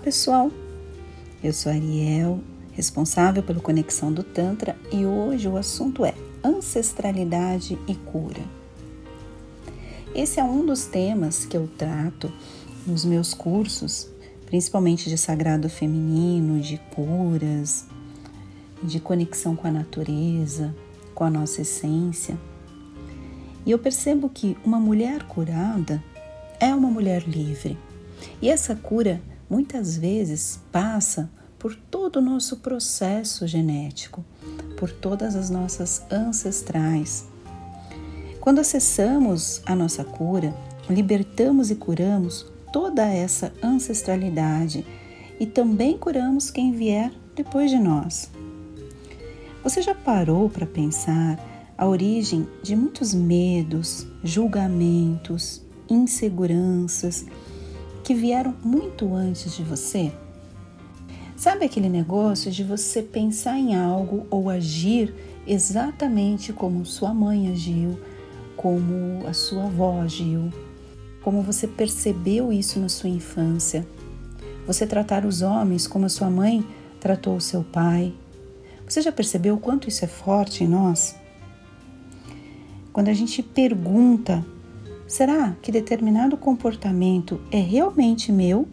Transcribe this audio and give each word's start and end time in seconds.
pessoal! 0.00 0.50
Eu 1.44 1.52
sou 1.52 1.70
Ariel, 1.70 2.40
responsável 2.72 3.42
pela 3.42 3.60
Conexão 3.60 4.10
do 4.10 4.22
Tantra, 4.22 4.74
e 4.90 5.04
hoje 5.04 5.46
o 5.46 5.58
assunto 5.58 6.06
é 6.06 6.14
ancestralidade 6.42 7.78
e 7.86 7.94
cura. 7.94 8.40
Esse 10.14 10.40
é 10.40 10.44
um 10.44 10.64
dos 10.64 10.86
temas 10.86 11.44
que 11.44 11.54
eu 11.54 11.68
trato 11.76 12.32
nos 12.86 13.04
meus 13.04 13.34
cursos, 13.34 14.08
principalmente 14.46 15.10
de 15.10 15.18
sagrado 15.18 15.68
feminino, 15.68 16.60
de 16.60 16.78
curas, 16.94 17.84
de 18.82 19.00
conexão 19.00 19.54
com 19.54 19.68
a 19.68 19.70
natureza, 19.70 20.74
com 21.14 21.24
a 21.24 21.30
nossa 21.30 21.60
essência. 21.60 22.38
E 23.66 23.70
eu 23.70 23.78
percebo 23.78 24.30
que 24.30 24.56
uma 24.64 24.80
mulher 24.80 25.24
curada 25.24 26.02
é 26.58 26.74
uma 26.74 26.88
mulher 26.88 27.22
livre. 27.28 27.76
E 28.40 28.48
essa 28.48 28.74
cura 28.74 29.20
muitas 29.50 29.96
vezes 29.96 30.60
passa 30.70 31.28
por 31.58 31.74
todo 31.74 32.16
o 32.16 32.22
nosso 32.22 32.58
processo 32.58 33.46
genético, 33.46 34.24
por 34.78 34.90
todas 34.90 35.34
as 35.34 35.50
nossas 35.50 36.02
ancestrais. 36.10 37.26
Quando 38.40 38.60
acessamos 38.60 39.60
a 39.66 39.74
nossa 39.74 40.04
cura, 40.04 40.54
libertamos 40.88 41.70
e 41.70 41.74
curamos 41.74 42.46
toda 42.72 43.04
essa 43.04 43.52
ancestralidade 43.62 44.86
e 45.38 45.44
também 45.44 45.98
curamos 45.98 46.50
quem 46.50 46.72
vier 46.72 47.12
depois 47.34 47.70
de 47.70 47.78
nós. 47.78 48.30
Você 49.62 49.82
já 49.82 49.94
parou 49.94 50.48
para 50.48 50.64
pensar 50.64 51.38
a 51.76 51.86
origem 51.86 52.48
de 52.62 52.74
muitos 52.74 53.12
medos, 53.12 54.06
julgamentos, 54.22 55.62
inseguranças 55.88 57.26
que 58.10 58.14
vieram 58.14 58.52
muito 58.64 59.14
antes 59.14 59.54
de 59.54 59.62
você? 59.62 60.10
Sabe 61.36 61.64
aquele 61.64 61.88
negócio 61.88 62.50
de 62.50 62.64
você 62.64 63.04
pensar 63.04 63.56
em 63.56 63.76
algo 63.76 64.26
ou 64.28 64.50
agir 64.50 65.14
exatamente 65.46 66.52
como 66.52 66.84
sua 66.84 67.14
mãe 67.14 67.52
agiu, 67.52 67.96
como 68.56 69.24
a 69.28 69.32
sua 69.32 69.66
avó 69.66 70.00
agiu, 70.00 70.52
como 71.22 71.40
você 71.40 71.68
percebeu 71.68 72.52
isso 72.52 72.80
na 72.80 72.88
sua 72.88 73.08
infância? 73.08 73.86
Você 74.66 74.88
tratar 74.88 75.24
os 75.24 75.40
homens 75.40 75.86
como 75.86 76.06
a 76.06 76.08
sua 76.08 76.28
mãe 76.28 76.66
tratou 76.98 77.36
o 77.36 77.40
seu 77.40 77.62
pai? 77.62 78.12
Você 78.88 79.00
já 79.02 79.12
percebeu 79.12 79.54
o 79.54 79.60
quanto 79.60 79.88
isso 79.88 80.04
é 80.04 80.08
forte 80.08 80.64
em 80.64 80.66
nós? 80.66 81.14
Quando 82.92 83.06
a 83.06 83.14
gente 83.14 83.40
pergunta, 83.40 84.44
será 85.10 85.56
que 85.60 85.72
determinado 85.72 86.36
comportamento 86.36 87.40
é 87.50 87.58
realmente 87.58 88.30
meu 88.30 88.68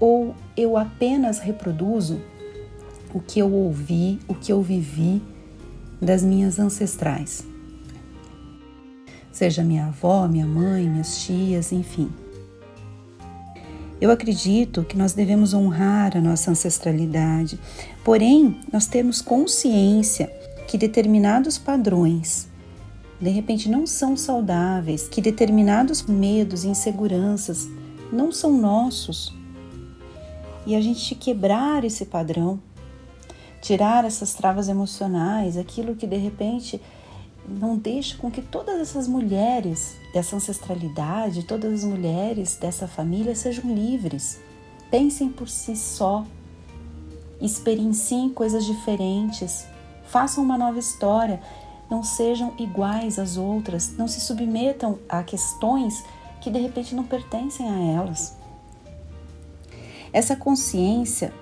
ou 0.00 0.34
eu 0.56 0.78
apenas 0.78 1.38
reproduzo 1.38 2.22
o 3.12 3.20
que 3.20 3.38
eu 3.38 3.52
ouvi, 3.52 4.18
o 4.26 4.34
que 4.34 4.50
eu 4.50 4.62
vivi 4.62 5.22
das 6.00 6.24
minhas 6.24 6.58
ancestrais? 6.58 7.46
Seja 9.30 9.62
minha 9.62 9.88
avó, 9.88 10.26
minha 10.26 10.46
mãe, 10.46 10.88
minhas 10.88 11.22
tias, 11.22 11.70
enfim. 11.70 12.10
Eu 14.00 14.10
acredito 14.10 14.84
que 14.84 14.96
nós 14.96 15.12
devemos 15.12 15.52
honrar 15.52 16.16
a 16.16 16.20
nossa 16.20 16.50
ancestralidade, 16.50 17.60
porém, 18.02 18.58
nós 18.72 18.86
temos 18.86 19.20
consciência 19.20 20.32
que 20.66 20.78
determinados 20.78 21.58
padrões 21.58 22.48
de 23.24 23.30
repente 23.30 23.70
não 23.70 23.86
são 23.86 24.18
saudáveis, 24.18 25.08
que 25.08 25.22
determinados 25.22 26.02
medos 26.02 26.62
e 26.62 26.68
inseguranças 26.68 27.66
não 28.12 28.30
são 28.30 28.52
nossos. 28.52 29.34
E 30.66 30.76
a 30.76 30.80
gente 30.82 31.14
quebrar 31.14 31.84
esse 31.84 32.04
padrão, 32.04 32.60
tirar 33.62 34.04
essas 34.04 34.34
travas 34.34 34.68
emocionais, 34.68 35.56
aquilo 35.56 35.96
que 35.96 36.06
de 36.06 36.16
repente 36.16 36.78
não 37.48 37.78
deixa 37.78 38.14
com 38.18 38.30
que 38.30 38.42
todas 38.42 38.78
essas 38.78 39.08
mulheres 39.08 39.96
dessa 40.12 40.36
ancestralidade, 40.36 41.44
todas 41.44 41.72
as 41.72 41.84
mulheres 41.84 42.56
dessa 42.56 42.86
família 42.86 43.34
sejam 43.34 43.74
livres. 43.74 44.38
Pensem 44.90 45.30
por 45.30 45.48
si 45.48 45.74
só, 45.74 46.26
experienciem 47.40 48.28
coisas 48.28 48.66
diferentes, 48.66 49.64
façam 50.04 50.44
uma 50.44 50.58
nova 50.58 50.78
história 50.78 51.40
não 51.94 52.02
sejam 52.02 52.52
iguais 52.58 53.20
às 53.20 53.36
outras, 53.36 53.94
não 53.96 54.08
se 54.08 54.20
submetam 54.20 54.98
a 55.08 55.22
questões 55.22 56.04
que 56.40 56.50
de 56.50 56.58
repente 56.58 56.92
não 56.92 57.04
pertencem 57.04 57.68
a 57.68 57.78
elas. 58.00 58.36
Essa 60.12 60.34
consciência, 60.34 61.32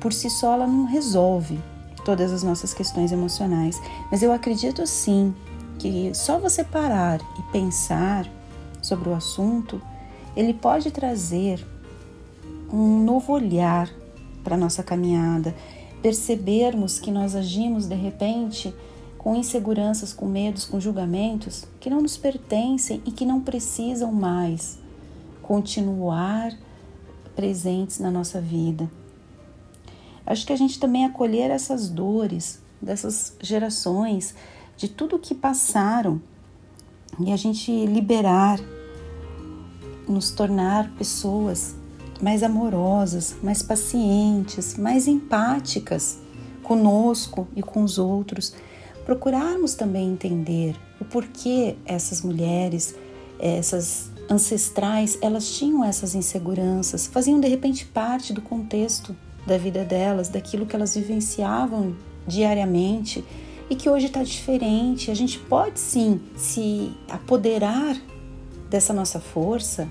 por 0.00 0.12
si 0.12 0.28
só, 0.28 0.54
ela 0.54 0.66
não 0.66 0.86
resolve 0.86 1.60
todas 2.04 2.32
as 2.32 2.42
nossas 2.42 2.74
questões 2.74 3.12
emocionais, 3.12 3.80
mas 4.10 4.24
eu 4.24 4.32
acredito 4.32 4.84
sim 4.88 5.32
que 5.78 6.12
só 6.12 6.36
você 6.36 6.64
parar 6.64 7.20
e 7.38 7.52
pensar 7.52 8.28
sobre 8.82 9.08
o 9.08 9.14
assunto, 9.14 9.80
ele 10.36 10.52
pode 10.52 10.90
trazer 10.90 11.64
um 12.72 13.04
novo 13.04 13.32
olhar 13.32 13.88
para 14.42 14.56
nossa 14.56 14.82
caminhada, 14.82 15.54
percebermos 16.02 16.98
que 16.98 17.12
nós 17.12 17.36
agimos 17.36 17.86
de 17.86 17.94
repente 17.94 18.74
com 19.26 19.34
inseguranças, 19.34 20.12
com 20.12 20.24
medos, 20.24 20.64
com 20.64 20.78
julgamentos 20.78 21.64
que 21.80 21.90
não 21.90 22.00
nos 22.00 22.16
pertencem 22.16 23.02
e 23.04 23.10
que 23.10 23.26
não 23.26 23.40
precisam 23.40 24.12
mais 24.12 24.78
continuar 25.42 26.56
presentes 27.34 27.98
na 27.98 28.08
nossa 28.08 28.40
vida. 28.40 28.88
Acho 30.24 30.46
que 30.46 30.52
a 30.52 30.56
gente 30.56 30.78
também 30.78 31.04
acolher 31.04 31.50
essas 31.50 31.88
dores 31.88 32.62
dessas 32.80 33.34
gerações, 33.42 34.32
de 34.76 34.86
tudo 34.86 35.18
que 35.18 35.34
passaram 35.34 36.22
e 37.18 37.32
a 37.32 37.36
gente 37.36 37.84
liberar, 37.84 38.60
nos 40.06 40.30
tornar 40.30 40.92
pessoas 40.92 41.74
mais 42.22 42.44
amorosas, 42.44 43.34
mais 43.42 43.60
pacientes, 43.60 44.76
mais 44.76 45.08
empáticas 45.08 46.16
conosco 46.62 47.48
e 47.56 47.60
com 47.60 47.82
os 47.82 47.98
outros 47.98 48.54
procurarmos 49.06 49.74
também 49.74 50.10
entender 50.10 50.74
o 51.00 51.04
porquê 51.04 51.76
essas 51.86 52.20
mulheres, 52.20 52.94
essas 53.38 54.10
ancestrais, 54.28 55.16
elas 55.22 55.56
tinham 55.56 55.84
essas 55.84 56.16
inseguranças, 56.16 57.06
faziam 57.06 57.40
de 57.40 57.46
repente 57.46 57.86
parte 57.86 58.32
do 58.32 58.42
contexto 58.42 59.16
da 59.46 59.56
vida 59.56 59.84
delas, 59.84 60.28
daquilo 60.28 60.66
que 60.66 60.74
elas 60.74 60.96
vivenciavam 60.96 61.94
diariamente 62.26 63.24
e 63.70 63.76
que 63.76 63.88
hoje 63.88 64.06
está 64.06 64.24
diferente. 64.24 65.10
A 65.10 65.14
gente 65.14 65.38
pode 65.38 65.78
sim 65.78 66.20
se 66.36 66.92
apoderar 67.08 67.96
dessa 68.68 68.92
nossa 68.92 69.20
força 69.20 69.88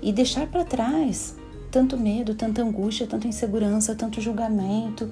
e 0.00 0.10
deixar 0.10 0.46
para 0.46 0.64
trás 0.64 1.36
tanto 1.70 1.98
medo, 1.98 2.34
tanta 2.34 2.62
angústia, 2.62 3.06
tanta 3.06 3.28
insegurança, 3.28 3.94
tanto 3.94 4.22
julgamento, 4.22 5.10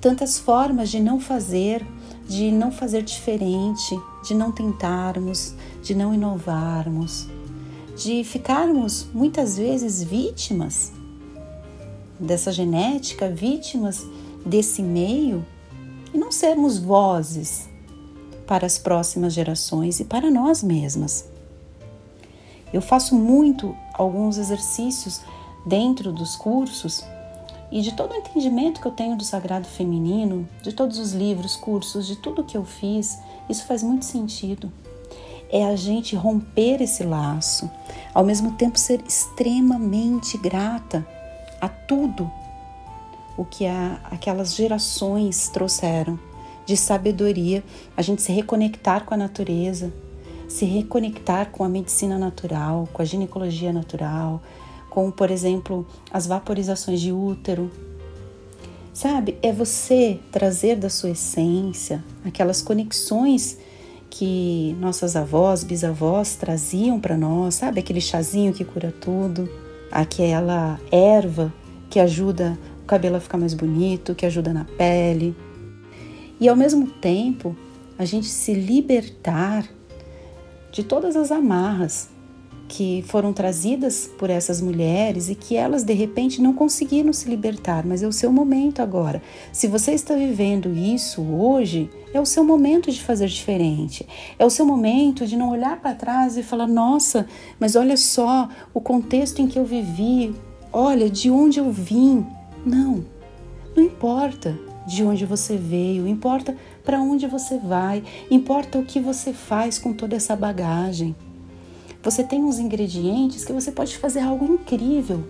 tantas 0.00 0.38
formas 0.38 0.90
de 0.90 0.98
não 0.98 1.20
fazer, 1.20 1.86
de 2.26 2.50
não 2.50 2.72
fazer 2.72 3.02
diferente, 3.02 3.98
de 4.22 4.34
não 4.34 4.50
tentarmos, 4.50 5.54
de 5.82 5.94
não 5.94 6.14
inovarmos, 6.14 7.28
de 7.96 8.24
ficarmos 8.24 9.06
muitas 9.12 9.56
vezes 9.56 10.02
vítimas 10.02 10.92
dessa 12.18 12.50
genética, 12.50 13.28
vítimas 13.28 14.06
desse 14.44 14.82
meio 14.82 15.44
e 16.12 16.18
não 16.18 16.32
sermos 16.32 16.78
vozes 16.78 17.68
para 18.46 18.66
as 18.66 18.78
próximas 18.78 19.32
gerações 19.32 20.00
e 20.00 20.04
para 20.04 20.30
nós 20.30 20.62
mesmas. 20.62 21.28
Eu 22.72 22.82
faço 22.82 23.14
muito 23.14 23.74
alguns 23.92 24.36
exercícios 24.38 25.20
dentro 25.64 26.12
dos 26.12 26.36
cursos 26.36 27.04
e 27.74 27.80
de 27.80 27.92
todo 27.92 28.12
o 28.12 28.14
entendimento 28.14 28.80
que 28.80 28.86
eu 28.86 28.92
tenho 28.92 29.16
do 29.16 29.24
sagrado 29.24 29.66
feminino, 29.66 30.48
de 30.62 30.72
todos 30.72 30.96
os 30.96 31.12
livros, 31.12 31.56
cursos, 31.56 32.06
de 32.06 32.14
tudo 32.14 32.44
que 32.44 32.56
eu 32.56 32.64
fiz, 32.64 33.18
isso 33.50 33.66
faz 33.66 33.82
muito 33.82 34.04
sentido. 34.04 34.72
É 35.50 35.64
a 35.64 35.74
gente 35.74 36.14
romper 36.14 36.80
esse 36.80 37.02
laço, 37.02 37.68
ao 38.14 38.24
mesmo 38.24 38.52
tempo 38.52 38.78
ser 38.78 39.02
extremamente 39.04 40.38
grata 40.38 41.04
a 41.60 41.68
tudo 41.68 42.30
o 43.36 43.44
que 43.44 43.66
a, 43.66 43.98
aquelas 44.04 44.54
gerações 44.54 45.48
trouxeram 45.48 46.16
de 46.64 46.76
sabedoria, 46.76 47.64
a 47.96 48.02
gente 48.02 48.22
se 48.22 48.30
reconectar 48.30 49.04
com 49.04 49.14
a 49.14 49.16
natureza, 49.16 49.92
se 50.48 50.64
reconectar 50.64 51.50
com 51.50 51.64
a 51.64 51.68
medicina 51.68 52.18
natural, 52.18 52.88
com 52.92 53.02
a 53.02 53.04
ginecologia 53.04 53.72
natural, 53.72 54.40
como 54.94 55.10
por 55.10 55.28
exemplo 55.28 55.84
as 56.08 56.24
vaporizações 56.24 57.00
de 57.00 57.10
útero. 57.10 57.68
Sabe, 58.92 59.36
é 59.42 59.52
você 59.52 60.20
trazer 60.30 60.76
da 60.76 60.88
sua 60.88 61.10
essência 61.10 62.02
aquelas 62.24 62.62
conexões 62.62 63.58
que 64.08 64.76
nossas 64.78 65.16
avós, 65.16 65.64
bisavós 65.64 66.36
traziam 66.36 67.00
para 67.00 67.16
nós, 67.16 67.56
sabe? 67.56 67.80
Aquele 67.80 68.00
chazinho 68.00 68.52
que 68.52 68.64
cura 68.64 68.94
tudo, 69.00 69.50
aquela 69.90 70.78
erva 70.92 71.52
que 71.90 71.98
ajuda 71.98 72.56
o 72.84 72.86
cabelo 72.86 73.16
a 73.16 73.20
ficar 73.20 73.36
mais 73.36 73.52
bonito, 73.52 74.14
que 74.14 74.24
ajuda 74.24 74.52
na 74.52 74.64
pele. 74.64 75.34
E 76.38 76.48
ao 76.48 76.54
mesmo 76.54 76.86
tempo, 76.86 77.56
a 77.98 78.04
gente 78.04 78.28
se 78.28 78.54
libertar 78.54 79.68
de 80.70 80.84
todas 80.84 81.16
as 81.16 81.32
amarras 81.32 82.13
que 82.76 83.04
foram 83.06 83.32
trazidas 83.32 84.10
por 84.18 84.28
essas 84.28 84.60
mulheres 84.60 85.28
e 85.28 85.36
que 85.36 85.54
elas 85.54 85.84
de 85.84 85.92
repente 85.92 86.42
não 86.42 86.52
conseguiram 86.52 87.12
se 87.12 87.28
libertar, 87.30 87.86
mas 87.86 88.02
é 88.02 88.06
o 88.06 88.12
seu 88.12 88.32
momento 88.32 88.82
agora. 88.82 89.22
Se 89.52 89.68
você 89.68 89.92
está 89.92 90.14
vivendo 90.16 90.76
isso 90.76 91.22
hoje, 91.22 91.88
é 92.12 92.20
o 92.20 92.26
seu 92.26 92.42
momento 92.42 92.90
de 92.90 93.00
fazer 93.00 93.28
diferente. 93.28 94.04
É 94.36 94.44
o 94.44 94.50
seu 94.50 94.66
momento 94.66 95.24
de 95.24 95.36
não 95.36 95.50
olhar 95.50 95.80
para 95.80 95.94
trás 95.94 96.36
e 96.36 96.42
falar: 96.42 96.66
"Nossa, 96.66 97.28
mas 97.60 97.76
olha 97.76 97.96
só 97.96 98.48
o 98.74 98.80
contexto 98.80 99.40
em 99.40 99.46
que 99.46 99.58
eu 99.58 99.64
vivi, 99.64 100.34
olha 100.72 101.08
de 101.08 101.30
onde 101.30 101.60
eu 101.60 101.70
vim". 101.70 102.26
Não. 102.66 103.04
Não 103.76 103.84
importa 103.84 104.58
de 104.84 105.04
onde 105.04 105.24
você 105.24 105.56
veio, 105.56 106.08
importa 106.08 106.56
para 106.84 107.00
onde 107.00 107.28
você 107.28 107.56
vai, 107.56 108.02
importa 108.28 108.78
o 108.78 108.84
que 108.84 108.98
você 108.98 109.32
faz 109.32 109.78
com 109.78 109.92
toda 109.92 110.16
essa 110.16 110.34
bagagem. 110.34 111.14
Você 112.04 112.22
tem 112.22 112.44
uns 112.44 112.58
ingredientes 112.58 113.46
que 113.46 113.52
você 113.52 113.72
pode 113.72 113.96
fazer 113.96 114.20
algo 114.20 114.44
incrível, 114.44 115.24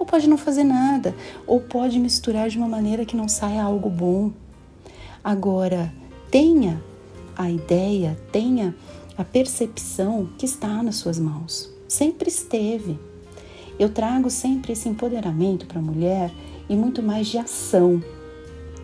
ou 0.00 0.06
pode 0.06 0.26
não 0.26 0.38
fazer 0.38 0.64
nada, 0.64 1.14
ou 1.46 1.60
pode 1.60 1.98
misturar 1.98 2.48
de 2.48 2.56
uma 2.56 2.66
maneira 2.66 3.04
que 3.04 3.14
não 3.14 3.28
saia 3.28 3.62
algo 3.62 3.90
bom. 3.90 4.32
Agora, 5.22 5.92
tenha 6.30 6.82
a 7.36 7.50
ideia, 7.50 8.18
tenha 8.32 8.74
a 9.18 9.22
percepção 9.22 10.28
que 10.38 10.46
está 10.46 10.82
nas 10.82 10.96
suas 10.96 11.18
mãos. 11.18 11.70
Sempre 11.86 12.30
esteve. 12.30 12.98
Eu 13.78 13.90
trago 13.90 14.30
sempre 14.30 14.72
esse 14.72 14.88
empoderamento 14.88 15.66
para 15.66 15.78
a 15.78 15.82
mulher 15.82 16.32
e 16.70 16.74
muito 16.74 17.02
mais 17.02 17.26
de 17.26 17.36
ação, 17.36 18.02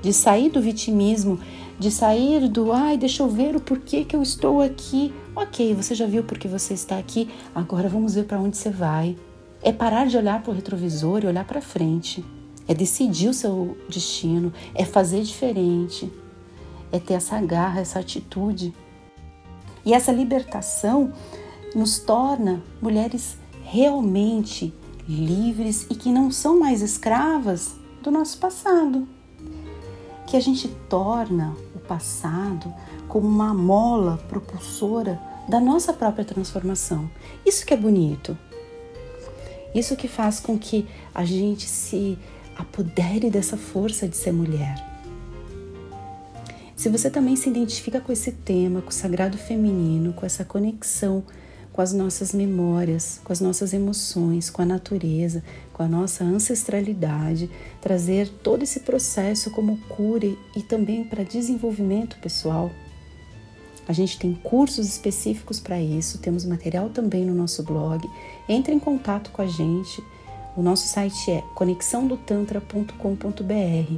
de 0.02 0.12
sair 0.12 0.50
do 0.50 0.61
vitimismo, 0.61 1.38
de 1.79 1.91
sair 1.91 2.49
do 2.49 2.73
ai, 2.73 2.97
deixa 2.97 3.23
eu 3.23 3.29
ver 3.29 3.56
o 3.56 3.61
porquê 3.61 4.05
que 4.05 4.14
eu 4.14 4.23
estou 4.23 4.61
aqui. 4.61 5.14
Ok, 5.35 5.75
você 5.75 5.94
já 5.94 6.06
viu 6.06 6.25
porque 6.25 6.49
você 6.49 6.75
está 6.75 6.99
aqui, 6.99 7.29
agora 7.55 7.88
vamos 7.88 8.14
ver 8.14 8.25
para 8.25 8.41
onde 8.41 8.56
você 8.56 8.70
vai. 8.70 9.17
É 9.62 9.73
parar 9.73 10.06
de 10.06 10.17
olhar 10.17 10.43
para 10.43 10.50
o 10.50 10.55
retrovisor 10.55 11.20
e 11.23 11.26
olhar 11.26 11.47
para 11.47 11.61
frente. 11.61 12.25
É 12.67 12.75
decidir 12.75 13.29
o 13.29 13.35
seu 13.35 13.76
destino, 13.88 14.52
é 14.75 14.85
fazer 14.85 15.23
diferente, 15.23 16.11
é 16.93 16.99
ter 16.99 17.14
essa 17.14 17.41
garra, 17.41 17.81
essa 17.81 17.99
atitude. 17.99 18.75
E 19.85 19.93
essa 19.93 20.12
libertação 20.12 21.12
nos 21.75 21.99
torna 21.99 22.62
mulheres 22.81 23.38
realmente 23.62 24.73
livres 25.08 25.87
e 25.91 25.94
que 25.94 26.11
não 26.11 26.31
são 26.31 26.58
mais 26.58 26.82
escravas 26.82 27.75
do 28.03 28.11
nosso 28.11 28.38
passado 28.38 29.08
que 30.31 30.37
a 30.37 30.41
gente 30.41 30.69
torna 30.88 31.56
o 31.75 31.81
passado 31.81 32.73
como 33.09 33.27
uma 33.27 33.53
mola 33.53 34.17
propulsora 34.29 35.21
da 35.49 35.59
nossa 35.59 35.93
própria 35.93 36.25
transformação. 36.25 37.11
Isso 37.44 37.67
que 37.67 37.75
é 37.75 37.77
bonito. 37.77 38.38
Isso 39.75 39.97
que 39.97 40.06
faz 40.06 40.38
com 40.38 40.56
que 40.56 40.87
a 41.12 41.25
gente 41.25 41.67
se 41.67 42.17
apodere 42.56 43.29
dessa 43.29 43.56
força 43.56 44.06
de 44.06 44.17
ser 44.17 44.32
mulher. 44.32 44.77
Se 46.77 46.88
você 46.88 47.11
também 47.11 47.35
se 47.35 47.50
identifica 47.50 48.00
com 48.00 48.12
esse 48.12 48.31
tema, 48.31 48.81
com 48.81 48.91
o 48.91 48.93
sagrado 48.93 49.37
feminino, 49.37 50.12
com 50.12 50.25
essa 50.25 50.44
conexão 50.44 51.25
com 51.73 51.81
as 51.81 51.93
nossas 51.93 52.32
memórias, 52.35 53.21
com 53.25 53.32
as 53.32 53.41
nossas 53.41 53.73
emoções, 53.73 54.50
com 54.50 54.61
a 54.61 54.67
natureza, 54.67 55.43
com 55.81 55.85
a 55.85 55.88
nossa 55.88 56.23
ancestralidade, 56.23 57.50
trazer 57.81 58.29
todo 58.29 58.62
esse 58.62 58.81
processo 58.81 59.50
como 59.50 59.79
cura 59.88 60.31
e 60.55 60.62
também 60.62 61.03
para 61.03 61.25
desenvolvimento 61.25 62.19
pessoal. 62.19 62.71
A 63.88 63.93
gente 63.94 64.19
tem 64.19 64.35
cursos 64.35 64.87
específicos 64.87 65.59
para 65.59 65.81
isso, 65.81 66.19
temos 66.19 66.44
material 66.44 66.91
também 66.91 67.25
no 67.25 67.35
nosso 67.35 67.62
blog. 67.62 68.06
Entre 68.47 68.75
em 68.75 68.79
contato 68.79 69.31
com 69.31 69.41
a 69.41 69.47
gente. 69.47 70.05
O 70.55 70.61
nosso 70.61 70.87
site 70.87 71.31
é 71.31 71.43
conexãodotantra.com.br. 71.55 73.94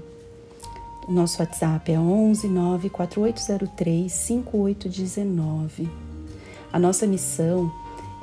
O 1.09 1.13
nosso 1.13 1.43
WhatsApp 1.43 1.91
é 1.91 1.99
11 1.99 2.47
94803 2.47 4.13
5819. 4.13 5.91
A 6.73 6.79
nossa 6.79 7.09
missão 7.09 7.73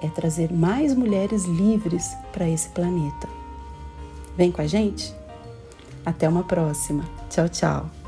é 0.01 0.07
trazer 0.07 0.49
mais 0.49 0.95
mulheres 0.95 1.43
livres 1.43 2.15
para 2.31 2.47
esse 2.47 2.69
planeta. 2.69 3.38
Vem 4.39 4.53
com 4.53 4.61
a 4.61 4.67
gente? 4.67 5.13
Até 6.05 6.29
uma 6.29 6.45
próxima. 6.45 7.03
Tchau, 7.29 7.49
tchau. 7.49 7.98